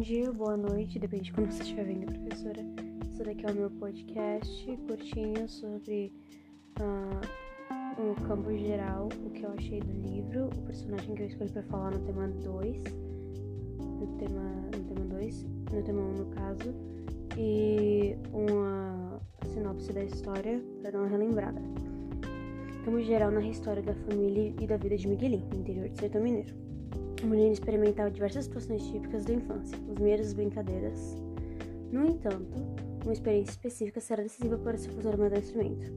dia, 0.00 0.30
boa 0.32 0.56
noite, 0.56 0.96
depende 0.96 1.24
de 1.24 1.32
quando 1.32 1.50
você 1.50 1.62
estiver 1.62 1.84
vendo, 1.84 2.06
professora. 2.06 2.64
Esse 3.02 3.24
daqui 3.24 3.44
é 3.44 3.50
o 3.50 3.54
meu 3.54 3.70
podcast 3.70 4.76
curtinho 4.86 5.48
sobre 5.48 6.12
uh, 6.78 8.28
campo 8.28 8.56
geral, 8.56 9.08
o 9.26 9.30
que 9.30 9.42
eu 9.42 9.50
achei 9.50 9.80
do 9.80 9.92
livro, 10.08 10.50
o 10.56 10.62
personagem 10.62 11.16
que 11.16 11.22
eu 11.22 11.26
escolhi 11.26 11.50
para 11.50 11.62
falar 11.64 11.90
no 11.90 11.98
tema 11.98 12.28
2, 12.28 12.82
no 13.80 14.06
tema, 14.18 14.42
no 14.76 14.84
tema 14.84 15.04
2, 15.04 15.42
no 15.72 15.82
tema 15.82 16.00
1 16.00 16.04
um, 16.04 16.12
no 16.12 16.26
caso, 16.26 16.74
e 17.36 18.16
uma 18.32 19.20
sinopse 19.52 19.92
da 19.92 20.04
história 20.04 20.62
para 20.80 20.92
dar 20.92 21.00
uma 21.00 21.08
relembrada. 21.08 21.60
Campo 22.84 23.00
geral 23.00 23.32
narra 23.32 23.46
a 23.46 23.50
história 23.50 23.82
da 23.82 23.94
família 23.94 24.54
e 24.60 24.66
da 24.66 24.76
vida 24.76 24.96
de 24.96 25.08
Miguelinho, 25.08 25.48
no 25.52 25.60
interior 25.60 25.88
de 25.88 25.98
Sertão 25.98 26.22
Mineiro. 26.22 26.67
O 27.22 27.26
menino 27.26 27.52
experimentava 27.52 28.10
diversas 28.10 28.44
situações 28.44 28.82
típicas 28.86 29.24
da 29.24 29.34
infância, 29.34 29.76
os 29.88 29.98
meios 29.98 30.32
brincadeiras. 30.32 31.16
No 31.90 32.06
entanto, 32.06 32.56
uma 33.02 33.12
experiência 33.12 33.50
específica 33.50 34.00
será 34.00 34.22
decisiva 34.22 34.56
para 34.58 34.76
seu 34.76 34.92
futuro 34.92 35.14
amadurecimento: 35.14 35.92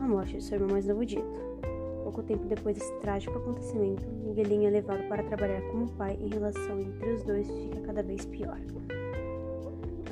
a 0.00 0.08
morte 0.08 0.36
de 0.36 0.42
seu 0.42 0.56
irmão 0.56 0.70
mais 0.70 0.86
novo 0.86 1.04
dito. 1.04 1.54
Pouco 2.02 2.22
tempo 2.22 2.46
depois 2.46 2.76
desse 2.76 2.92
trágico 3.00 3.36
acontecimento, 3.36 4.06
Miguelinho 4.24 4.68
é 4.68 4.70
levado 4.70 5.06
para 5.08 5.22
trabalhar 5.22 5.60
como 5.70 5.90
pai 5.92 6.18
e 6.20 6.26
a 6.26 6.34
relação 6.34 6.80
entre 6.80 7.10
os 7.10 7.24
dois 7.24 7.48
fica 7.48 7.80
cada 7.80 8.02
vez 8.02 8.24
pior. 8.24 8.58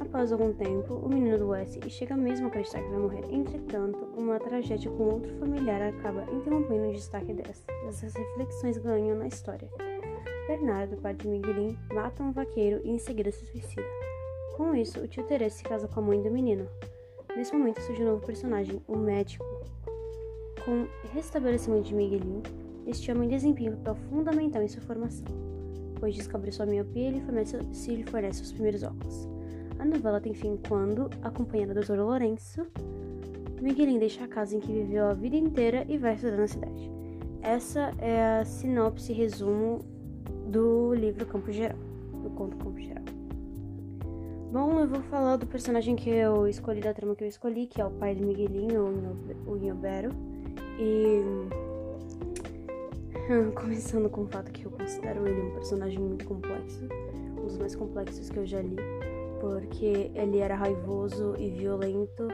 Após 0.01 0.33
algum 0.33 0.53
tempo, 0.53 0.95
o 0.95 1.09
menino 1.09 1.37
adoece 1.37 1.81
e 1.87 1.91
chega 1.91 2.15
mesmo 2.17 2.47
a 2.47 2.49
acreditar 2.49 2.83
que 2.83 2.91
vai 2.91 2.99
morrer. 2.99 3.25
Entretanto, 3.31 4.07
uma 4.17 4.39
tragédia 4.39 4.91
com 4.91 5.05
outro 5.05 5.33
familiar 5.39 5.81
acaba 5.81 6.25
interrompendo 6.31 6.89
o 6.89 6.93
destaque 6.93 7.33
dessas. 7.33 7.65
Essas 7.89 8.13
reflexões 8.15 8.77
ganham 8.79 9.17
na 9.17 9.29
história. 9.29 9.71
Bernardo, 10.47 10.97
pai 10.97 11.15
de 11.15 11.29
Miguelin, 11.29 11.79
mata 11.93 12.23
um 12.23 12.33
vaqueiro 12.33 12.81
e 12.85 12.91
em 12.91 12.99
seguida 12.99 13.31
se 13.31 13.47
suicida. 13.47 13.87
Com 14.57 14.75
isso, 14.75 15.01
o 15.01 15.07
tio 15.07 15.23
Teresa 15.25 15.57
se 15.57 15.63
casa 15.63 15.87
com 15.87 16.01
a 16.01 16.03
mãe 16.03 16.21
do 16.21 16.31
menino. 16.31 16.67
Nesse 17.37 17.53
momento 17.55 17.81
surge 17.81 18.03
um 18.03 18.07
novo 18.07 18.27
personagem, 18.27 18.83
o 18.89 18.97
médico. 18.97 19.45
Com 20.65 20.83
o 20.83 20.89
restabelecimento 21.15 21.85
de 21.85 21.95
Miguelin, 21.95 22.43
este 22.87 23.11
homem 23.13 23.29
desempenha 23.29 23.71
um 23.71 23.77
papel 23.77 23.95
fundamental 24.11 24.63
em 24.63 24.69
sua 24.69 24.83
formação, 24.83 25.27
pois 25.99 26.17
descobre 26.17 26.51
sua 26.51 26.67
miopia 26.67 27.11
e 27.11 27.21
fornece, 27.21 27.59
se 27.73 27.95
lhe 27.95 28.05
fornece 28.05 28.43
os 28.43 28.53
primeiros 28.53 28.83
óculos. 28.83 29.29
A 29.79 29.85
novela 29.85 30.21
tem 30.21 30.35
fim 30.35 30.59
quando, 30.69 31.09
acompanhada 31.23 31.73
do 31.73 31.81
Dr. 31.81 32.01
Lourenço, 32.01 32.67
Miguelin 33.61 34.01
deixa 34.01 34.25
a 34.25 34.29
casa 34.29 34.57
em 34.57 34.61
que 34.61 34.73
viveu 34.73 35.07
a 35.07 35.15
vida 35.15 35.37
inteira 35.37 35.87
e 35.89 35.97
vai 35.97 36.15
estudar 36.15 36.37
na 36.37 36.49
cidade. 36.49 36.91
Essa 37.41 37.93
é 37.99 38.41
a 38.41 38.45
sinopse 38.45 39.13
resumo 39.13 39.85
do 40.53 40.93
livro 40.93 41.25
Campo 41.25 41.51
Geral, 41.51 41.79
do 42.23 42.29
conto 42.31 42.59
Campo 42.59 42.79
Geral. 42.79 43.03
Bom, 44.53 44.81
eu 44.81 44.87
vou 44.87 45.01
falar 45.05 45.37
do 45.37 45.47
personagem 45.47 45.97
que 45.97 46.11
eu 46.11 46.47
escolhi, 46.47 46.83
da 46.83 46.93
trama 46.93 47.17
que 47.17 47.25
eu 47.25 47.29
escolhi, 47.29 47.67
que 47.67 47.81
é 47.81 47.87
o 47.87 47.91
pai 47.91 48.15
de 48.15 48.23
Miguelinho, 48.23 49.17
o 49.47 49.57
Inhobero. 49.57 50.11
E. 50.79 51.23
Começando 53.59 54.11
com 54.11 54.25
o 54.25 54.27
fato 54.27 54.53
que 54.53 54.67
eu 54.67 54.71
considero 54.71 55.27
ele 55.27 55.41
um 55.41 55.53
personagem 55.53 55.99
muito 55.99 56.27
complexo, 56.27 56.87
um 57.39 57.47
dos 57.47 57.57
mais 57.57 57.75
complexos 57.75 58.29
que 58.29 58.37
eu 58.37 58.45
já 58.45 58.61
li, 58.61 58.77
porque 59.41 60.11
ele 60.15 60.39
era 60.39 60.55
raivoso 60.55 61.35
e 61.39 61.49
violento, 61.49 62.29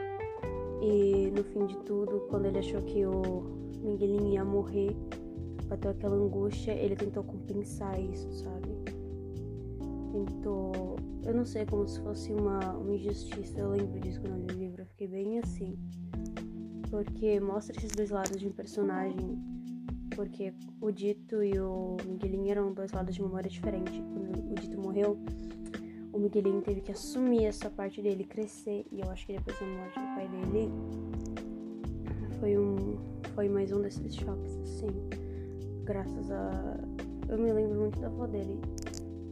e 0.81 1.31
no 1.33 1.43
fim 1.45 1.65
de 1.67 1.77
tudo, 1.85 2.25
quando 2.29 2.47
ele 2.47 2.59
achou 2.59 2.81
que 2.81 3.05
o 3.05 3.43
Miguelinho 3.81 4.33
ia 4.33 4.43
morrer, 4.43 4.93
bateu 5.69 5.91
aquela 5.91 6.15
angústia, 6.15 6.71
ele 6.71 6.95
tentou 6.95 7.23
compensar 7.23 7.99
isso, 8.01 8.29
sabe? 8.33 8.69
Tentou. 10.11 10.97
Eu 11.23 11.35
não 11.35 11.45
sei, 11.45 11.65
como 11.65 11.87
se 11.87 12.01
fosse 12.01 12.33
uma, 12.33 12.73
uma 12.73 12.93
injustiça. 12.93 13.59
Eu 13.59 13.69
lembro 13.69 13.99
disso 13.99 14.19
quando 14.19 14.33
eu 14.33 14.47
li 14.47 14.53
o 14.53 14.57
livro, 14.57 14.81
eu 14.81 14.85
fiquei 14.87 15.07
bem 15.07 15.39
assim. 15.39 15.77
Porque 16.89 17.39
mostra 17.39 17.77
esses 17.77 17.91
dois 17.91 18.09
lados 18.09 18.37
de 18.39 18.47
um 18.47 18.51
personagem. 18.51 19.37
Porque 20.15 20.51
o 20.81 20.91
Dito 20.91 21.43
e 21.43 21.57
o 21.59 21.97
Miguelinho 22.05 22.49
eram 22.49 22.73
dois 22.73 22.91
lados 22.91 23.13
de 23.13 23.21
memória 23.21 23.49
diferente. 23.49 24.01
Quando 24.01 24.51
o 24.51 24.55
Dito 24.55 24.77
morreu, 24.81 25.19
o 26.11 26.17
Miguelinho 26.17 26.61
teve 26.61 26.81
que 26.81 26.91
assumir 26.91 27.45
essa 27.45 27.69
parte 27.69 28.01
dele, 28.01 28.23
crescer. 28.23 28.87
E 28.91 29.01
eu 29.01 29.09
acho 29.11 29.27
que 29.27 29.33
depois 29.33 29.57
da 29.59 29.67
morte 29.67 29.99
do 29.99 30.05
pai 30.15 30.27
dele, 30.27 30.71
foi 32.39 32.57
um. 32.57 32.97
Foi 33.35 33.47
mais 33.47 33.71
um 33.71 33.81
desses 33.81 34.15
choques, 34.15 34.57
assim 34.57 35.28
graças 35.89 36.29
a. 36.29 36.77
Eu 37.27 37.39
me 37.39 37.51
lembro 37.51 37.79
muito 37.79 37.99
da 37.99 38.07
avó 38.07 38.27
dele. 38.27 38.59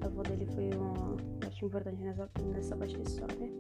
A 0.02 0.08
avó 0.08 0.24
dele 0.24 0.48
foi 0.48 0.72
uma 0.76 1.16
parte 1.40 1.64
importante 1.64 2.02
nessa, 2.02 2.28
nessa 2.52 2.76
parte 2.76 2.98
da 2.98 3.04
história. 3.04 3.52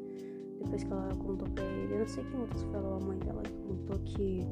Depois 0.59 0.83
que 0.83 0.91
ela 0.91 1.09
contou 1.15 1.47
pra 1.49 1.63
ele, 1.63 1.93
eu 1.93 1.99
não 1.99 2.07
sei 2.07 2.23
quem 2.23 2.39
outros 2.39 2.63
falou, 2.63 2.95
a 2.95 2.99
mãe 2.99 3.19
dela 3.19 3.43
contou 3.67 3.99
que. 3.99 4.47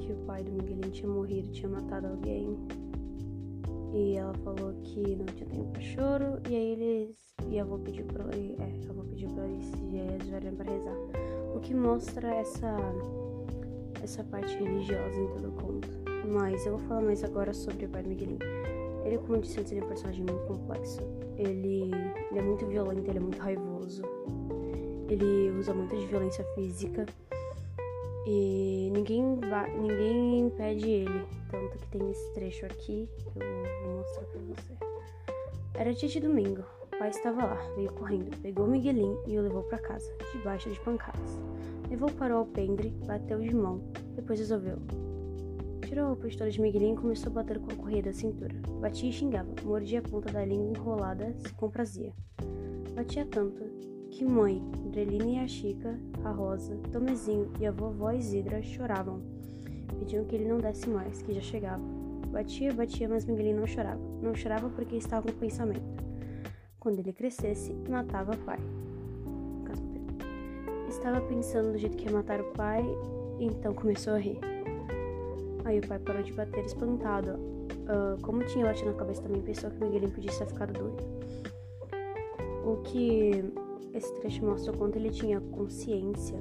que 0.00 0.12
o 0.12 0.16
pai 0.26 0.44
do 0.44 0.52
Miguelinho 0.52 0.90
tinha 0.90 1.08
morrido, 1.08 1.50
tinha 1.50 1.68
matado 1.70 2.08
alguém. 2.08 2.54
E 3.94 4.18
ela 4.18 4.34
falou 4.44 4.74
que 4.82 5.16
não 5.16 5.24
tinha 5.24 5.48
tempo 5.48 5.64
pra 5.72 5.80
choro. 5.80 6.40
E 6.46 6.54
aí 6.54 6.72
eles. 6.72 7.16
E 7.48 7.58
a 7.58 7.62
avó 7.62 7.78
pediu 7.78 8.04
pra 8.04 8.24
ele. 8.36 8.54
É, 8.58 8.86
a 8.86 8.90
avó 8.90 9.02
pediu 9.04 9.30
pra 9.30 9.46
eles 9.46 9.64
se 9.64 10.52
pra 10.56 10.70
rezar. 10.70 10.96
O 11.56 11.60
que 11.60 11.72
mostra 11.72 12.34
essa. 12.34 12.76
essa 14.02 14.22
parte 14.24 14.54
religiosa 14.58 15.18
em 15.18 15.26
todo 15.28 15.48
o 15.48 15.52
conto. 15.52 15.99
Mas 16.30 16.64
eu 16.64 16.78
vou 16.78 16.86
falar 16.86 17.00
mais 17.00 17.24
agora 17.24 17.52
sobre 17.52 17.86
o 17.86 17.88
pai 17.88 18.04
do 18.04 18.08
Miguelinho. 18.08 18.38
Ele, 19.04 19.18
como 19.18 19.34
eu 19.34 19.40
disse 19.40 19.58
antes, 19.58 19.72
ele 19.72 19.80
é 19.80 19.84
um 19.84 19.88
personagem 19.88 20.24
muito 20.24 20.46
complexo. 20.46 21.00
Ele, 21.36 21.90
ele 22.30 22.38
é 22.38 22.42
muito 22.42 22.64
violento, 22.66 23.10
ele 23.10 23.18
é 23.18 23.20
muito 23.20 23.38
raivoso. 23.38 24.02
Ele 25.08 25.50
usa 25.58 25.74
muito 25.74 25.96
de 25.96 26.06
violência 26.06 26.44
física. 26.54 27.04
E 28.26 28.90
ninguém, 28.92 29.40
ninguém 29.80 30.40
impede 30.40 30.88
ele. 30.88 31.26
Tanto 31.50 31.78
que 31.78 31.88
tem 31.88 32.10
esse 32.12 32.32
trecho 32.32 32.64
aqui 32.64 33.08
que 33.16 33.26
eu 33.26 33.82
vou 33.82 33.96
mostrar 33.96 34.24
pra 34.26 34.40
você. 34.40 34.72
Era 35.74 35.92
dia 35.92 36.08
de 36.08 36.20
domingo. 36.20 36.62
O 36.84 36.96
pai 36.96 37.08
estava 37.08 37.44
lá, 37.44 37.72
veio 37.74 37.92
correndo, 37.92 38.36
pegou 38.40 38.66
o 38.66 38.70
Miguelinho 38.70 39.20
e 39.26 39.36
o 39.36 39.42
levou 39.42 39.62
para 39.64 39.78
casa, 39.78 40.12
debaixo 40.32 40.70
de 40.70 40.78
pancadas. 40.78 41.40
Levou 41.88 42.10
para 42.12 42.34
o 42.34 42.38
alpendre, 42.38 42.90
bateu 43.04 43.40
de 43.40 43.54
mão, 43.54 43.80
depois 44.14 44.38
resolveu: 44.38 44.76
Tirou 45.90 46.12
a 46.12 46.16
pistola 46.16 46.48
de 46.48 46.60
Miguelinho 46.60 46.94
e 46.94 47.00
começou 47.00 47.32
a 47.32 47.34
bater 47.34 47.58
com 47.58 47.72
a 47.72 47.74
correia 47.74 48.00
da 48.00 48.12
cintura. 48.12 48.54
Batia 48.80 49.10
e 49.10 49.12
xingava, 49.12 49.52
mordia 49.64 49.98
a 49.98 50.02
ponta 50.02 50.30
da 50.30 50.44
língua 50.44 50.68
enrolada, 50.68 51.34
se 51.40 51.52
comprazia. 51.54 52.12
Batia 52.94 53.26
tanto 53.26 53.64
que 54.08 54.24
mãe, 54.24 54.62
Dreline 54.92 55.34
e 55.34 55.38
a 55.40 55.48
Chica, 55.48 55.98
a 56.22 56.30
Rosa, 56.30 56.76
Tomezinho 56.92 57.50
e 57.58 57.66
a 57.66 57.72
vovó 57.72 58.12
Isidra 58.12 58.62
choravam. 58.62 59.20
Pediam 59.98 60.24
que 60.26 60.36
ele 60.36 60.48
não 60.48 60.58
desse 60.58 60.88
mais, 60.88 61.22
que 61.22 61.32
já 61.32 61.40
chegava. 61.40 61.82
Batia, 62.28 62.72
batia, 62.72 63.08
mas 63.08 63.24
Miguelinho 63.24 63.58
não 63.58 63.66
chorava. 63.66 64.00
Não 64.22 64.32
chorava 64.32 64.68
porque 64.68 64.94
estava 64.94 65.26
com 65.26 65.38
pensamento. 65.40 65.82
Quando 66.78 67.00
ele 67.00 67.12
crescesse, 67.12 67.74
matava 67.88 68.30
o 68.30 68.38
pai. 68.38 68.60
Estava 70.88 71.20
pensando 71.22 71.72
do 71.72 71.78
jeito 71.78 71.96
que 71.96 72.06
ia 72.06 72.12
matar 72.12 72.40
o 72.40 72.52
pai, 72.52 72.84
então 73.40 73.74
começou 73.74 74.12
a 74.12 74.18
rir. 74.18 74.38
Aí 75.64 75.78
o 75.78 75.86
pai 75.86 75.98
parou 75.98 76.22
de 76.22 76.32
bater 76.32 76.64
espantado. 76.64 77.32
Uh, 77.32 78.20
como 78.22 78.44
tinha 78.44 78.64
batido 78.64 78.90
na 78.90 78.96
cabeça 78.96 79.22
também, 79.22 79.42
pensou 79.42 79.70
que 79.70 79.78
Miguelinho 79.82 80.12
podia 80.12 80.30
ter 80.32 80.46
ficado 80.46 80.72
doido. 80.72 81.02
O 82.64 82.76
que 82.82 83.44
esse 83.92 84.14
trecho 84.20 84.44
mostra 84.44 84.72
o 84.72 84.78
quanto 84.78 84.96
ele 84.96 85.10
tinha 85.10 85.40
consciência 85.40 86.38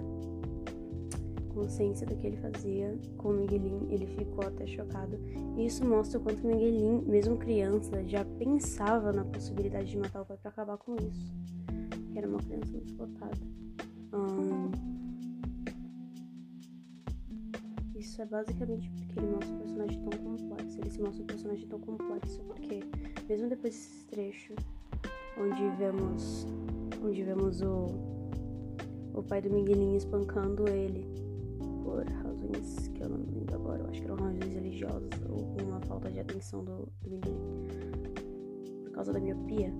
consciência 1.59 2.07
do 2.07 2.15
que 2.15 2.25
ele 2.25 2.37
fazia 2.37 2.97
com 3.17 3.29
o 3.29 3.33
Miguelinho, 3.33 3.85
ele 3.89 4.07
ficou 4.07 4.47
até 4.47 4.65
chocado. 4.65 5.19
E 5.57 5.65
isso 5.65 5.85
mostra 5.85 6.17
o 6.17 6.23
quanto 6.23 6.41
o 6.43 6.47
Miguelinho, 6.47 7.01
mesmo 7.05 7.37
criança, 7.37 8.01
já 8.07 8.23
pensava 8.23 9.11
na 9.11 9.25
possibilidade 9.25 9.89
de 9.89 9.97
matar 9.97 10.21
o 10.21 10.25
pai 10.25 10.37
para 10.37 10.51
acabar 10.51 10.77
com 10.77 10.95
isso. 10.95 11.33
Era 12.15 12.27
uma 12.27 12.39
criança 12.39 12.71
muito 12.71 12.87
explotada. 12.87 13.37
Um, 14.13 14.98
Isso 18.19 18.23
é 18.23 18.37
basicamente 18.37 18.89
porque 18.89 19.17
ele 19.17 19.27
mostra 19.27 19.55
um 19.55 19.59
personagem 19.59 20.01
tão 20.01 20.19
complexo. 20.19 20.81
Ele 20.81 20.89
se 20.89 21.01
mostra 21.01 21.23
um 21.23 21.25
personagem 21.25 21.67
tão 21.67 21.79
complexo 21.79 22.41
porque, 22.41 22.81
mesmo 23.29 23.47
depois 23.47 23.73
desse 23.73 24.05
trecho, 24.07 24.53
onde 25.39 25.69
vemos, 25.77 26.45
onde 27.01 27.23
vemos 27.23 27.61
o, 27.61 27.87
o 29.13 29.23
pai 29.23 29.41
do 29.41 29.49
Miguelinho 29.49 29.95
espancando 29.95 30.67
ele 30.67 31.07
por 31.81 32.03
razões 32.03 32.89
que 32.89 33.01
eu 33.01 33.07
não 33.07 33.19
lembro 33.19 33.55
agora, 33.55 33.83
eu 33.83 33.89
acho 33.89 34.01
que 34.01 34.05
eram 34.05 34.17
razões 34.17 34.53
religiosas 34.53 35.09
ou 35.29 35.55
uma 35.65 35.79
falta 35.79 36.11
de 36.11 36.19
atenção 36.19 36.61
do, 36.61 36.89
do 37.01 37.09
Miguelinho 37.09 37.67
por 38.83 38.91
causa 38.91 39.13
da 39.13 39.19
miopia, 39.21 39.71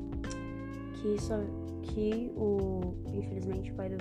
que 1.02 1.22
só 1.22 1.36
que 1.84 2.32
o 2.36 2.96
infelizmente 3.14 3.72
o 3.72 3.76
pai 3.76 3.90
do 3.90 3.98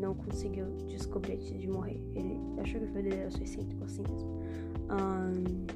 não 0.00 0.14
conseguiu 0.14 0.66
descobrir 0.86 1.34
antes 1.34 1.48
de 1.58 1.68
morrer. 1.68 2.00
Ele 2.14 2.38
achou 2.60 2.80
que 2.80 2.86
foi 2.88 3.02
dele 3.02 3.16
era 3.16 3.30
suicídio, 3.30 3.76
assim 3.84 4.02
mesmo. 4.02 4.40
Um, 4.90 5.66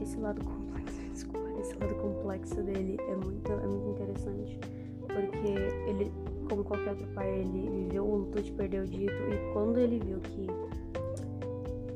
esse 0.00 0.16
lado 0.18 0.44
complexo 0.44 1.00
complexo 2.00 2.62
dele 2.62 2.96
é 3.00 3.16
muito, 3.16 3.52
é 3.52 3.66
muito 3.66 3.88
interessante. 3.90 4.58
Porque 5.00 5.48
ele, 5.88 6.12
como 6.48 6.64
qualquer 6.64 6.90
outro 6.90 7.06
pai, 7.08 7.40
ele 7.40 7.68
viveu 7.68 8.04
o 8.04 8.16
luto 8.18 8.42
de 8.42 8.52
perder 8.52 8.82
o 8.82 8.86
dito. 8.86 9.12
E 9.12 9.52
quando 9.52 9.78
ele 9.78 9.98
viu 9.98 10.18
que. 10.20 10.46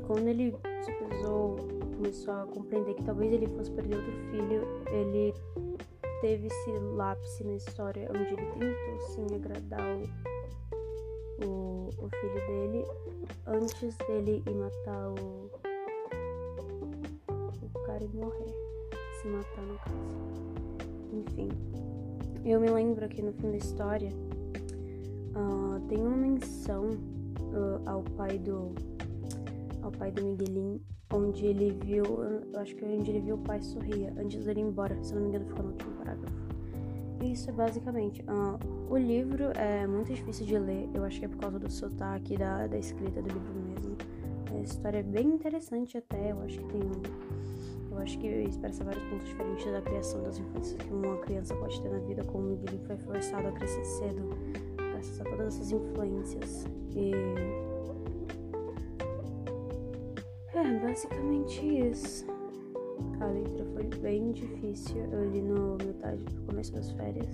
Quando 0.05 0.27
ele 0.27 0.55
se 0.83 0.91
pesou, 0.93 1.57
começou 1.97 2.33
a 2.33 2.45
compreender 2.45 2.93
que 2.93 3.03
talvez 3.03 3.33
ele 3.33 3.47
fosse 3.47 3.71
perder 3.71 3.97
outro 3.97 4.13
filho, 4.29 4.61
ele 4.91 5.33
teve 6.21 6.47
esse 6.47 6.71
lápis 6.95 7.39
na 7.43 7.55
história 7.55 8.07
onde 8.09 8.33
ele 8.33 8.45
tentou 8.51 8.99
sim 9.09 9.25
agradar 9.35 9.97
o, 11.43 11.45
o, 11.45 11.89
o 11.89 12.09
filho 12.09 12.47
dele 12.47 12.85
antes 13.47 13.97
dele 13.97 14.43
ir 14.47 14.53
matar 14.53 15.09
o, 15.09 15.49
o 17.63 17.79
cara 17.85 18.03
e 18.03 18.07
morrer, 18.09 18.53
se 19.19 19.27
matar 19.27 19.63
no 19.63 19.77
caso. 19.79 20.47
Enfim, 21.13 21.49
eu 22.45 22.59
me 22.59 22.69
lembro 22.69 23.09
que 23.09 23.23
no 23.23 23.33
fim 23.33 23.51
da 23.51 23.57
história 23.57 24.11
uh, 25.35 25.79
tem 25.87 25.97
uma 25.97 26.15
menção 26.15 26.91
uh, 26.91 27.89
ao 27.89 28.03
pai 28.03 28.37
do 28.37 28.75
ao 29.81 29.91
pai 29.91 30.11
do 30.11 30.23
Miguelinho 30.23 30.81
onde 31.13 31.45
ele 31.45 31.71
viu, 31.83 32.03
eu 32.03 32.59
acho 32.59 32.75
que 32.75 32.83
onde 32.83 33.09
ele 33.11 33.21
viu 33.21 33.35
o 33.35 33.39
pai 33.39 33.61
sorria 33.61 34.13
antes 34.17 34.43
dele 34.45 34.59
ir 34.59 34.63
embora, 34.63 35.01
se 35.03 35.13
não 35.13 35.21
me 35.21 35.29
engano, 35.29 35.45
ficou 35.45 35.63
no 35.63 35.71
último 35.71 35.91
parágrafo. 35.93 36.47
Isso 37.23 37.49
é 37.49 37.53
basicamente. 37.53 38.21
Uh, 38.23 38.93
o 38.93 38.97
livro 38.97 39.45
é 39.55 39.87
muito 39.87 40.13
difícil 40.13 40.45
de 40.45 40.57
ler, 40.57 40.89
eu 40.93 41.03
acho 41.03 41.19
que 41.19 41.25
é 41.25 41.27
por 41.27 41.37
causa 41.37 41.59
do 41.59 41.71
sotaque 41.71 42.37
da, 42.37 42.67
da 42.67 42.77
escrita 42.77 43.21
do 43.21 43.29
livro 43.29 43.53
mesmo. 43.53 43.97
A 44.55 44.61
história 44.61 44.99
é 44.99 45.03
bem 45.03 45.27
interessante 45.27 45.97
até, 45.97 46.31
eu 46.31 46.41
acho 46.41 46.57
que 46.59 46.65
tem 46.65 46.81
Eu 47.91 47.97
acho 47.97 48.17
que 48.19 48.27
expressa 48.27 48.83
vários 48.83 49.03
pontos 49.05 49.27
diferentes 49.27 49.65
da 49.71 49.81
criação 49.81 50.21
das 50.23 50.37
infâncias 50.37 50.81
que 50.81 50.93
uma 50.93 51.17
criança 51.17 51.55
pode 51.55 51.81
ter 51.81 51.89
na 51.89 51.99
vida, 51.99 52.23
como 52.25 52.53
o 52.53 52.59
foi 52.85 52.97
forçado 52.97 53.47
a 53.47 53.51
crescer 53.51 53.83
cedo, 53.83 54.29
graças 54.77 55.19
a 55.19 55.23
todas 55.23 55.47
essas 55.47 55.71
influências. 55.71 56.65
E 56.95 57.11
É, 60.57 60.79
basicamente 60.79 61.61
isso. 61.87 62.25
A 63.19 63.25
leitura 63.27 63.65
foi 63.73 63.83
bem 64.01 64.31
difícil. 64.31 64.97
Eu 65.11 65.29
li 65.29 65.41
no 65.41 65.77
metade 65.77 66.23
do 66.23 66.41
começo 66.47 66.73
das 66.73 66.91
férias. 66.93 67.27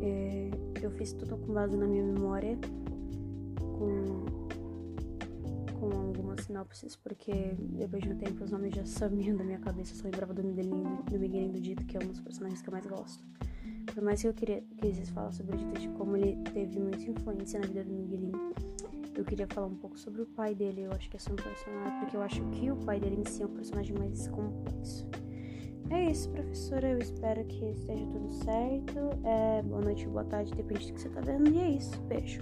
É, 0.00 0.50
eu 0.82 0.90
fiz 0.90 1.12
tudo 1.12 1.36
com 1.36 1.52
base 1.52 1.76
na 1.76 1.86
minha 1.86 2.02
memória, 2.02 2.58
com, 3.60 4.24
com 5.78 5.96
algumas 5.96 6.40
sinopses, 6.44 6.96
porque 6.96 7.54
depois 7.58 8.02
de 8.02 8.10
um 8.10 8.16
tempo 8.16 8.42
os 8.42 8.50
nomes 8.50 8.74
já 8.74 8.84
sumiam 8.84 9.36
da 9.36 9.44
minha 9.44 9.60
cabeça. 9.60 9.92
Eu 9.92 9.98
só 9.98 10.04
lembrava 10.04 10.34
do 10.34 10.42
Miguelinho, 10.42 11.02
do 11.08 11.18
Miguelinho 11.18 11.52
do 11.52 11.60
Dito, 11.60 11.84
que 11.84 11.96
é 11.96 12.00
um 12.00 12.08
dos 12.08 12.20
personagens 12.20 12.60
que 12.60 12.68
eu 12.68 12.72
mais 12.72 12.86
gosto. 12.86 13.24
Por 13.94 14.02
mais 14.02 14.20
que 14.20 14.26
eu 14.26 14.34
queria, 14.34 14.62
quisesse 14.80 15.12
falar 15.12 15.30
sobre 15.30 15.54
o 15.54 15.58
Dito, 15.58 15.80
de 15.80 15.88
como 15.90 16.16
ele 16.16 16.36
teve 16.52 16.80
muita 16.80 17.04
influência 17.08 17.60
na 17.60 17.66
vida 17.66 17.84
do 17.84 17.92
Miguelinho 17.92 18.52
eu 19.18 19.24
queria 19.24 19.48
falar 19.48 19.66
um 19.66 19.74
pouco 19.74 19.98
sobre 19.98 20.22
o 20.22 20.26
pai 20.26 20.54
dele. 20.54 20.82
Eu 20.82 20.92
acho 20.92 21.10
que 21.10 21.16
é 21.16 21.20
só 21.20 21.32
um 21.32 21.36
personagem, 21.36 21.98
porque 21.98 22.16
eu 22.16 22.22
acho 22.22 22.40
que 22.50 22.70
o 22.70 22.76
pai 22.76 23.00
dele 23.00 23.20
em 23.20 23.28
si 23.28 23.42
é 23.42 23.46
um 23.46 23.50
personagem 23.50 23.96
mais 23.98 24.28
complexo. 24.28 25.06
É 25.90 26.10
isso, 26.10 26.30
professora. 26.30 26.88
Eu 26.88 26.98
espero 26.98 27.44
que 27.46 27.64
esteja 27.64 28.06
tudo 28.06 28.30
certo. 28.30 28.98
É, 29.24 29.62
boa 29.62 29.80
noite, 29.80 30.06
boa 30.06 30.24
tarde, 30.24 30.54
depende 30.54 30.86
do 30.86 30.94
que 30.94 31.00
você 31.00 31.08
tá 31.08 31.20
vendo. 31.20 31.50
E 31.50 31.58
é 31.58 31.70
isso. 31.70 32.00
Beijo. 32.02 32.40